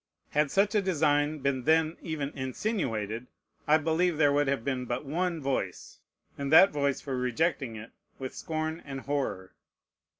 [0.31, 3.27] Had such a design been then even insinuated,
[3.67, 5.99] I believe there would have been but one voice,
[6.39, 9.53] and that voice for rejecting it with scorn and horror.